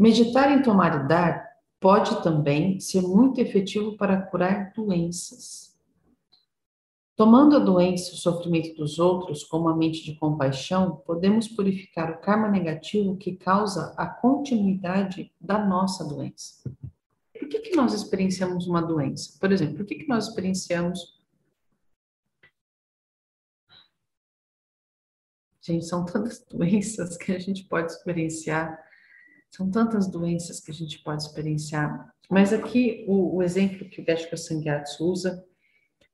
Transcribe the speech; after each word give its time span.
Meditar 0.00 0.50
em 0.50 0.62
tomar 0.62 1.04
e 1.04 1.08
dar 1.08 1.46
pode 1.78 2.22
também 2.22 2.80
ser 2.80 3.02
muito 3.02 3.38
efetivo 3.38 3.98
para 3.98 4.18
curar 4.18 4.72
doenças. 4.72 5.78
Tomando 7.14 7.54
a 7.54 7.58
doença 7.58 8.10
e 8.10 8.14
o 8.14 8.16
sofrimento 8.16 8.74
dos 8.76 8.98
outros 8.98 9.44
como 9.44 9.68
a 9.68 9.76
mente 9.76 10.02
de 10.02 10.14
compaixão, 10.14 10.96
podemos 11.04 11.48
purificar 11.48 12.12
o 12.12 12.18
karma 12.18 12.48
negativo 12.48 13.14
que 13.18 13.36
causa 13.36 13.92
a 13.94 14.06
continuidade 14.06 15.30
da 15.38 15.62
nossa 15.62 16.02
doença. 16.02 16.62
Por 17.38 17.46
que, 17.46 17.58
que 17.58 17.76
nós 17.76 17.92
experienciamos 17.92 18.66
uma 18.66 18.80
doença? 18.80 19.36
Por 19.38 19.52
exemplo, 19.52 19.76
por 19.76 19.84
que, 19.84 19.96
que 19.96 20.08
nós 20.08 20.28
experienciamos. 20.28 21.20
Gente, 25.60 25.84
são 25.84 26.06
tantas 26.06 26.42
doenças 26.48 27.18
que 27.18 27.32
a 27.32 27.38
gente 27.38 27.64
pode 27.64 27.92
experienciar 27.92 28.88
são 29.50 29.70
tantas 29.70 30.06
doenças 30.06 30.60
que 30.60 30.70
a 30.70 30.74
gente 30.74 31.02
pode 31.02 31.22
experienciar. 31.22 32.14
Mas 32.30 32.52
aqui 32.52 33.04
o, 33.08 33.36
o 33.36 33.42
exemplo 33.42 33.88
que 33.88 34.00
o 34.00 34.04
Geshka 34.04 34.36
Sangyatsu 34.36 35.04
usa 35.04 35.44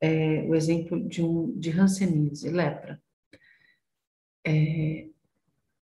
é 0.00 0.44
o 0.48 0.54
exemplo 0.54 1.06
de, 1.06 1.22
um, 1.22 1.52
de 1.58 1.70
Hanseníase, 1.70 2.48
lepra. 2.48 3.00
É, 4.46 5.08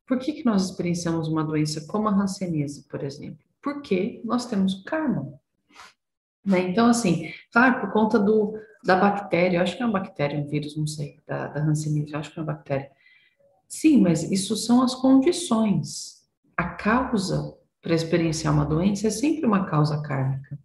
por 0.06 0.18
que, 0.18 0.32
que 0.32 0.44
nós 0.44 0.70
experienciamos 0.70 1.28
uma 1.28 1.44
doença 1.44 1.86
como 1.86 2.08
a 2.08 2.12
Hanseníase, 2.12 2.84
por 2.84 3.02
exemplo? 3.02 3.44
Porque 3.60 4.22
nós 4.24 4.46
temos 4.46 4.82
karma. 4.84 5.38
Né? 6.44 6.70
Então, 6.70 6.86
assim, 6.86 7.32
claro, 7.52 7.80
por 7.80 7.92
conta 7.92 8.18
do, 8.18 8.56
da 8.84 8.96
bactéria, 8.96 9.58
eu 9.58 9.62
acho 9.62 9.76
que 9.76 9.82
é 9.82 9.86
uma 9.86 10.00
bactéria, 10.00 10.38
um 10.38 10.46
vírus, 10.46 10.76
não 10.76 10.86
sei, 10.86 11.18
da, 11.26 11.48
da 11.48 11.60
Hanseníase, 11.60 12.12
eu 12.12 12.18
acho 12.18 12.32
que 12.32 12.38
é 12.38 12.42
uma 12.42 12.52
bactéria. 12.54 12.90
Sim, 13.68 14.00
mas 14.00 14.30
isso 14.30 14.56
são 14.56 14.80
as 14.80 14.94
condições 14.94 16.15
a 16.56 16.64
causa 16.64 17.54
para 17.82 17.94
experienciar 17.94 18.52
uma 18.52 18.64
doença 18.64 19.06
é 19.06 19.10
sempre 19.10 19.46
uma 19.46 19.66
causa 19.66 20.00
kármica. 20.02 20.58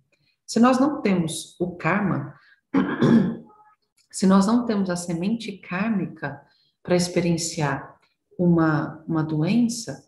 Se 0.47 0.59
nós 0.59 0.79
não 0.79 1.01
temos 1.01 1.55
o 1.59 1.75
karma, 1.75 2.33
se 4.11 4.25
nós 4.25 4.47
não 4.47 4.65
temos 4.65 4.89
a 4.89 4.95
semente 4.95 5.51
kármica 5.57 6.41
para 6.81 6.95
experienciar 6.95 7.97
uma, 8.37 9.03
uma 9.07 9.23
doença, 9.23 10.07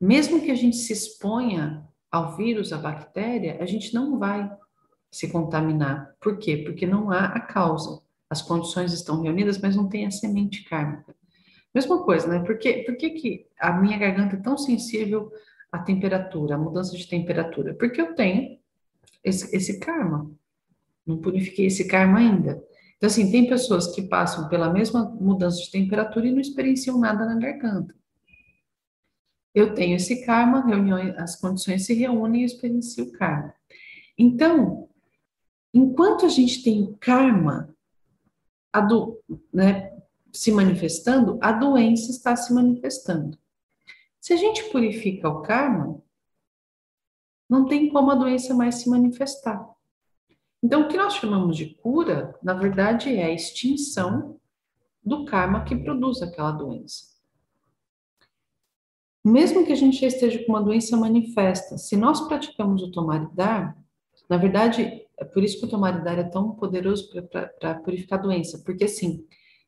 mesmo 0.00 0.40
que 0.42 0.50
a 0.50 0.54
gente 0.54 0.76
se 0.76 0.92
exponha 0.92 1.86
ao 2.10 2.36
vírus, 2.36 2.72
à 2.72 2.78
bactéria, 2.78 3.62
a 3.62 3.66
gente 3.66 3.94
não 3.94 4.18
vai 4.18 4.50
se 5.10 5.30
contaminar. 5.30 6.14
Por 6.20 6.38
quê? 6.38 6.58
Porque 6.58 6.86
não 6.86 7.10
há 7.10 7.26
a 7.26 7.40
causa. 7.40 8.02
As 8.28 8.42
condições 8.42 8.92
estão 8.92 9.22
reunidas, 9.22 9.58
mas 9.58 9.76
não 9.76 9.88
tem 9.88 10.06
a 10.06 10.10
semente 10.10 10.64
kármica. 10.64 11.14
Mesma 11.74 12.04
coisa, 12.04 12.26
né? 12.26 12.44
Por 12.44 12.58
que, 12.58 12.82
por 12.84 12.96
que, 12.96 13.10
que 13.10 13.46
a 13.58 13.72
minha 13.72 13.98
garganta 13.98 14.36
é 14.36 14.40
tão 14.40 14.58
sensível 14.58 15.32
à 15.70 15.78
temperatura, 15.78 16.54
à 16.54 16.58
mudança 16.58 16.96
de 16.96 17.08
temperatura? 17.08 17.74
Porque 17.74 18.00
eu 18.00 18.14
tenho 18.14 18.58
esse, 19.24 19.54
esse 19.56 19.78
karma. 19.80 20.30
Não 21.06 21.18
purifiquei 21.18 21.66
esse 21.66 21.86
karma 21.86 22.18
ainda. 22.18 22.62
Então, 22.96 23.08
assim, 23.08 23.32
tem 23.32 23.48
pessoas 23.48 23.94
que 23.94 24.02
passam 24.02 24.48
pela 24.48 24.72
mesma 24.72 25.04
mudança 25.04 25.60
de 25.60 25.70
temperatura 25.70 26.26
e 26.26 26.30
não 26.30 26.40
experienciam 26.40 26.98
nada 26.98 27.24
na 27.24 27.36
garganta. 27.36 27.94
Eu 29.54 29.74
tenho 29.74 29.96
esse 29.96 30.24
karma, 30.24 30.64
reuniões, 30.64 31.16
as 31.18 31.36
condições 31.36 31.84
se 31.84 31.94
reúnem 31.94 32.42
e 32.42 32.44
experiencio 32.44 33.04
o 33.04 33.12
karma. 33.12 33.52
Então, 34.16 34.88
enquanto 35.74 36.24
a 36.24 36.28
gente 36.28 36.62
tem 36.62 36.82
o 36.82 36.96
karma, 36.98 37.74
do, 38.88 39.20
né, 39.52 39.91
se 40.32 40.50
manifestando, 40.50 41.38
a 41.40 41.52
doença 41.52 42.10
está 42.10 42.34
se 42.34 42.52
manifestando. 42.54 43.38
Se 44.18 44.32
a 44.32 44.36
gente 44.36 44.64
purifica 44.70 45.28
o 45.28 45.42
karma, 45.42 46.00
não 47.48 47.66
tem 47.66 47.88
como 47.90 48.10
a 48.10 48.14
doença 48.14 48.54
mais 48.54 48.76
se 48.76 48.88
manifestar. 48.88 49.68
Então, 50.62 50.82
o 50.82 50.88
que 50.88 50.96
nós 50.96 51.14
chamamos 51.16 51.56
de 51.56 51.74
cura, 51.74 52.38
na 52.42 52.54
verdade, 52.54 53.14
é 53.14 53.24
a 53.24 53.34
extinção 53.34 54.40
do 55.04 55.24
karma 55.24 55.64
que 55.64 55.76
produz 55.76 56.22
aquela 56.22 56.52
doença. 56.52 57.12
Mesmo 59.24 59.66
que 59.66 59.72
a 59.72 59.76
gente 59.76 60.00
já 60.00 60.06
esteja 60.06 60.42
com 60.44 60.52
uma 60.52 60.62
doença 60.62 60.96
manifesta, 60.96 61.76
se 61.76 61.96
nós 61.96 62.26
praticamos 62.26 62.82
o 62.82 62.90
tomar 62.90 63.22
e 63.24 63.34
dar, 63.34 63.76
na 64.28 64.36
verdade, 64.36 65.06
é 65.18 65.24
por 65.24 65.42
isso 65.42 65.58
que 65.58 65.66
o 65.66 65.68
tomar 65.68 66.00
e 66.00 66.04
dar 66.04 66.18
é 66.18 66.24
tão 66.24 66.52
poderoso 66.52 67.08
para 67.60 67.74
purificar 67.80 68.18
a 68.18 68.22
doença, 68.22 68.62
porque 68.64 68.84
assim, 68.84 69.26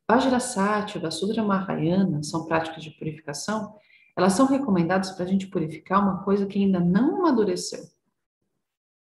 Vajrasattva, 0.09 1.11
Sudra 1.11 1.43
Mahayana 1.43 2.23
são 2.23 2.45
práticas 2.47 2.83
de 2.83 2.91
purificação, 2.91 3.75
elas 4.17 4.35
são 4.35 4.47
recomendadas 4.47 5.13
para 5.13 5.25
a 5.25 5.29
gente 5.29 5.47
purificar 5.47 6.03
uma 6.03 6.23
coisa 6.23 6.47
que 6.47 6.59
ainda 6.59 6.79
não 6.79 7.17
amadureceu. 7.17 7.85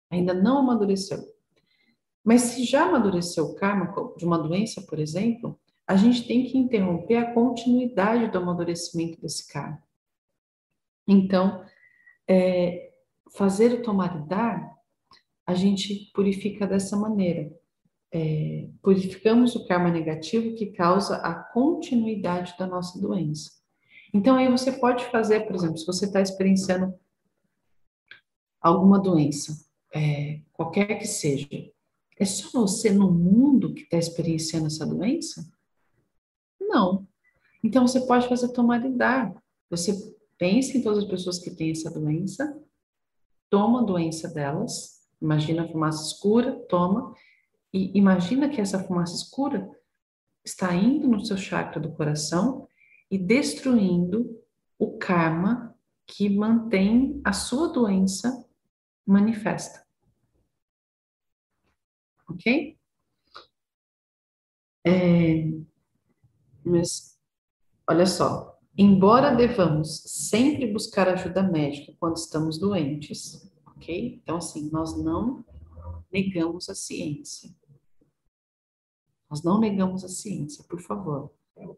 Ainda 0.10 0.34
não 0.34 0.60
amadureceu. 0.60 1.20
Mas 2.24 2.42
se 2.42 2.64
já 2.64 2.86
amadureceu 2.86 3.46
o 3.46 3.56
karma 3.56 3.94
de 4.18 4.26
uma 4.26 4.40
doença, 4.40 4.82
por 4.82 4.98
exemplo, 4.98 5.60
a 5.86 5.96
gente 5.96 6.28
tem 6.28 6.46
que 6.46 6.58
interromper 6.58 7.18
a 7.18 7.34
continuidade 7.34 8.32
do 8.32 8.38
amadurecimento 8.40 9.22
desse 9.22 9.48
karma. 9.52 9.84
Então, 11.08 11.64
é, 12.28 12.94
fazer 13.32 13.74
o 13.74 13.84
tomar 13.84 14.16
e 14.16 14.28
dar, 14.28 14.76
a 15.46 15.54
gente 15.54 16.12
purifica 16.14 16.66
dessa 16.66 16.98
maneira 16.98 17.52
é, 18.16 18.70
purificamos 18.82 19.58
o 19.58 19.68
karma 19.68 19.92
negativo 19.92 20.56
que 20.56 20.68
causa 20.68 21.18
a 21.18 21.34
continuidade 21.34 22.56
da 22.58 22.66
nossa 22.66 22.98
doença. 22.98 23.52
Então, 24.14 24.38
aí 24.38 24.50
você 24.50 24.72
pode 24.72 25.04
fazer, 25.08 25.42
por 25.42 25.54
exemplo, 25.54 25.78
se 25.78 25.86
você 25.86 26.06
está 26.06 26.22
experienciando 26.22 26.98
alguma 28.62 28.98
doença, 28.98 29.66
é, 29.94 30.40
qualquer 30.54 30.98
que 30.98 31.06
seja, 31.06 31.46
é 32.18 32.24
só 32.24 32.62
você 32.62 32.90
no 32.90 33.12
mundo 33.12 33.74
que 33.74 33.82
está 33.82 33.98
experienciando 33.98 34.68
essa 34.68 34.86
doença? 34.86 35.46
Não. 36.58 37.06
Então, 37.62 37.86
você 37.86 38.00
pode 38.00 38.30
fazer 38.30 38.48
tomar 38.54 38.86
e 38.86 38.92
dar. 38.92 39.36
Você 39.70 40.16
pensa 40.38 40.78
em 40.78 40.82
todas 40.82 41.04
as 41.04 41.10
pessoas 41.10 41.38
que 41.38 41.52
têm 41.52 41.72
essa 41.72 41.92
doença, 41.92 42.58
toma 43.50 43.82
a 43.82 43.86
doença 43.86 44.30
delas, 44.30 45.06
imagina 45.22 45.64
a 45.64 45.68
fumaça 45.68 46.08
escura, 46.08 46.54
toma, 46.70 47.14
e 47.76 47.92
imagina 47.94 48.48
que 48.48 48.62
essa 48.62 48.82
fumaça 48.82 49.14
escura 49.16 49.70
está 50.46 50.74
indo 50.74 51.10
no 51.10 51.26
seu 51.26 51.36
chakra 51.36 51.78
do 51.78 51.92
coração 51.92 52.70
e 53.12 53.18
destruindo 53.18 54.42
o 54.80 54.98
karma 54.98 55.76
que 56.08 56.30
mantém 56.30 57.20
a 57.26 57.34
sua 57.34 57.68
doença 57.68 58.48
manifesta. 59.06 59.86
Ok? 62.30 62.80
É, 64.88 65.44
mas, 66.64 67.20
olha 67.90 68.06
só, 68.06 68.58
embora 68.78 69.36
devamos 69.36 70.02
sempre 70.06 70.72
buscar 70.72 71.10
ajuda 71.10 71.44
médica 71.44 71.94
quando 72.00 72.16
estamos 72.16 72.58
doentes, 72.58 73.52
ok? 73.68 74.22
Então, 74.24 74.38
assim, 74.38 74.70
nós 74.72 74.98
não 75.04 75.44
negamos 76.10 76.70
a 76.70 76.76
ciência. 76.76 77.54
Nós 79.36 79.44
não 79.44 79.60
negamos 79.60 80.02
a 80.06 80.08
ciência, 80.08 80.64
por 80.64 80.80
favor. 80.80 81.30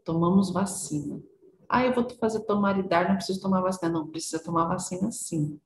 Tomamos 0.04 0.54
vacina. 0.54 1.20
Ah, 1.68 1.84
eu 1.84 1.92
vou 1.92 2.08
fazer 2.08 2.42
tomar 2.42 2.78
e 2.78 2.88
dar, 2.88 3.10
não 3.10 3.16
preciso 3.16 3.42
tomar 3.42 3.62
vacina. 3.62 3.92
Não, 3.92 4.08
precisa 4.08 4.38
tomar 4.38 4.68
vacina 4.68 5.12
sim. 5.12 5.60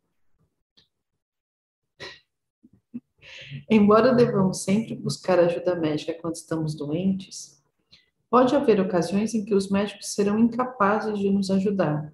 Embora 3.70 4.16
devamos 4.16 4.64
sempre 4.64 4.96
buscar 4.96 5.38
ajuda 5.38 5.76
médica 5.76 6.14
quando 6.14 6.36
estamos 6.36 6.76
doentes, 6.76 7.62
pode 8.30 8.56
haver 8.56 8.80
ocasiões 8.80 9.34
em 9.34 9.44
que 9.44 9.54
os 9.54 9.70
médicos 9.70 10.14
serão 10.14 10.40
incapazes 10.40 11.20
de 11.20 11.30
nos 11.30 11.52
ajudar. 11.52 12.14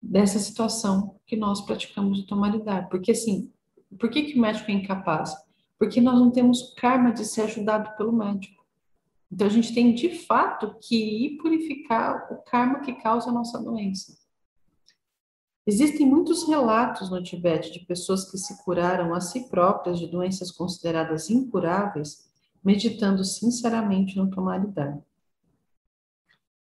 Dessa 0.00 0.38
situação 0.38 1.18
que 1.26 1.34
nós 1.34 1.60
praticamos 1.60 2.20
o 2.20 2.26
tomar 2.28 2.54
e 2.54 2.62
dar. 2.62 2.88
Porque 2.88 3.10
assim, 3.10 3.52
por 3.98 4.08
que, 4.10 4.22
que 4.22 4.38
o 4.38 4.40
médico 4.40 4.70
é 4.70 4.74
incapaz? 4.74 5.45
Porque 5.78 6.00
nós 6.00 6.18
não 6.18 6.30
temos 6.30 6.74
karma 6.78 7.12
de 7.12 7.24
ser 7.24 7.42
ajudado 7.42 7.96
pelo 7.96 8.12
médico. 8.12 8.64
Então 9.30 9.46
a 9.46 9.50
gente 9.50 9.74
tem 9.74 9.94
de 9.94 10.10
fato 10.26 10.76
que 10.80 11.36
purificar 11.40 12.32
o 12.32 12.42
karma 12.42 12.80
que 12.80 12.94
causa 12.94 13.30
a 13.30 13.32
nossa 13.32 13.58
doença. 13.58 14.16
Existem 15.66 16.06
muitos 16.06 16.46
relatos 16.46 17.10
no 17.10 17.20
Tibete 17.20 17.72
de 17.72 17.84
pessoas 17.84 18.30
que 18.30 18.38
se 18.38 18.62
curaram 18.64 19.12
a 19.12 19.20
si 19.20 19.48
próprias 19.48 19.98
de 19.98 20.06
doenças 20.06 20.52
consideradas 20.52 21.28
incuráveis, 21.28 22.30
meditando 22.64 23.24
sinceramente 23.24 24.16
no 24.16 24.30
tomar. 24.30 24.64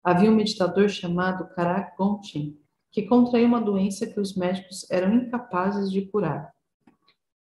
Havia 0.01 0.31
um 0.31 0.35
meditador 0.35 0.87
chamado 0.87 1.49
Karak 1.53 1.97
Gonchin, 1.97 2.57
que 2.91 3.03
contraiu 3.03 3.47
uma 3.47 3.59
doença 3.59 4.07
que 4.07 4.19
os 4.19 4.35
médicos 4.35 4.89
eram 4.89 5.13
incapazes 5.15 5.91
de 5.91 6.03
curar. 6.05 6.53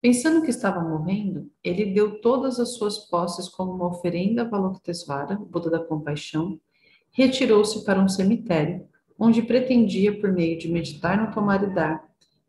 Pensando 0.00 0.42
que 0.42 0.50
estava 0.50 0.80
morrendo, 0.80 1.50
ele 1.62 1.92
deu 1.92 2.20
todas 2.22 2.58
as 2.58 2.74
suas 2.74 2.98
posses 2.98 3.48
como 3.48 3.72
uma 3.72 3.88
oferenda 3.88 4.42
a 4.42 4.48
Valokitesvara, 4.48 5.36
Buda 5.36 5.68
da 5.68 5.78
compaixão, 5.78 6.58
retirou-se 7.12 7.84
para 7.84 8.00
um 8.00 8.08
cemitério, 8.08 8.88
onde 9.18 9.42
pretendia, 9.42 10.18
por 10.18 10.32
meio 10.32 10.58
de 10.58 10.72
meditar 10.72 11.18
no 11.18 11.30
tomar 11.30 11.60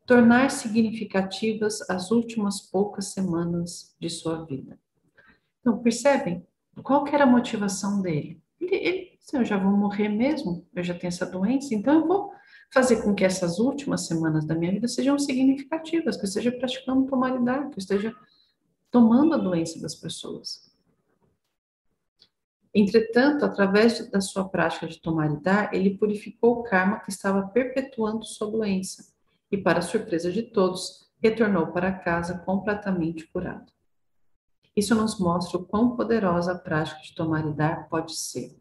tornar 0.05 0.49
significativas 0.49 1.81
as 1.89 2.09
últimas 2.09 2.61
poucas 2.61 3.07
semanas 3.11 3.95
de 3.99 4.09
sua 4.09 4.45
vida. 4.45 4.79
Então, 5.59 5.79
percebem 5.79 6.45
qual 6.81 7.05
era 7.07 7.25
a 7.25 7.27
motivação 7.27 8.01
dele? 8.01 8.41
Ele, 8.61 8.75
ele 8.75 9.11
assim, 9.21 9.37
eu 9.37 9.45
já 9.45 9.57
vou 9.57 9.71
morrer 9.71 10.07
mesmo, 10.07 10.65
eu 10.73 10.83
já 10.83 10.93
tenho 10.93 11.09
essa 11.09 11.25
doença, 11.25 11.75
então 11.75 11.99
eu 11.99 12.07
vou 12.07 12.31
fazer 12.71 13.03
com 13.03 13.13
que 13.13 13.25
essas 13.25 13.59
últimas 13.59 14.07
semanas 14.07 14.45
da 14.45 14.55
minha 14.55 14.71
vida 14.71 14.87
sejam 14.87 15.19
significativas, 15.19 16.15
que 16.15 16.23
eu 16.23 16.27
esteja 16.27 16.51
praticando 16.51 17.05
tomar 17.05 17.31
que 17.69 17.75
eu 17.75 17.79
esteja 17.79 18.15
tomando 18.89 19.35
a 19.35 19.37
doença 19.37 19.79
das 19.81 19.93
pessoas. 19.93 20.71
Entretanto, 22.73 23.43
através 23.43 24.09
da 24.09 24.21
sua 24.21 24.47
prática 24.47 24.87
de 24.87 25.01
tomar 25.01 25.27
ele 25.73 25.97
purificou 25.97 26.59
o 26.59 26.63
karma 26.63 26.99
que 26.99 27.09
estava 27.09 27.45
perpetuando 27.47 28.23
sua 28.23 28.49
doença 28.49 29.11
e, 29.51 29.57
para 29.57 29.81
surpresa 29.81 30.31
de 30.31 30.41
todos, 30.41 31.11
retornou 31.21 31.67
para 31.67 31.91
casa 31.91 32.39
completamente 32.39 33.27
curado. 33.27 33.71
Isso 34.73 34.95
nos 34.95 35.19
mostra 35.19 35.57
o 35.57 35.65
quão 35.65 35.97
poderosa 35.97 36.53
a 36.53 36.57
prática 36.57 37.01
de 37.01 37.13
tomar 37.13 37.45
pode 37.89 38.15
ser. 38.15 38.60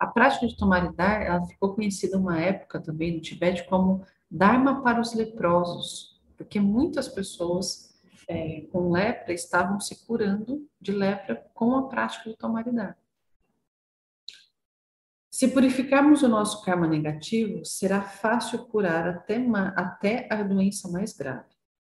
A 0.00 0.06
prática 0.06 0.46
de 0.46 0.56
tomar 0.56 0.86
e 0.86 0.96
dar, 0.96 1.20
ela 1.20 1.46
ficou 1.46 1.74
conhecida 1.74 2.16
uma 2.16 2.40
época 2.40 2.80
também 2.80 3.14
no 3.14 3.20
Tibete 3.20 3.68
como 3.68 4.02
Dharma 4.30 4.82
para 4.82 4.98
os 4.98 5.12
leprosos, 5.12 6.18
porque 6.38 6.58
muitas 6.58 7.06
pessoas 7.06 7.94
é, 8.26 8.62
com 8.72 8.90
lepra 8.90 9.34
estavam 9.34 9.78
se 9.78 10.06
curando 10.06 10.66
de 10.80 10.90
lepra 10.90 11.46
com 11.52 11.76
a 11.76 11.86
prática 11.86 12.30
de 12.30 12.36
tomar 12.36 12.66
e 12.66 12.72
dar. 12.72 12.96
Se 15.30 15.48
purificarmos 15.48 16.22
o 16.22 16.28
nosso 16.28 16.64
karma 16.64 16.86
negativo, 16.86 17.62
será 17.64 18.00
fácil 18.00 18.66
curar 18.66 19.06
até, 19.06 19.36
uma, 19.36 19.68
até 19.68 20.26
a 20.30 20.42
doença 20.42 20.88
mais 20.88 21.12
grave. 21.12 21.59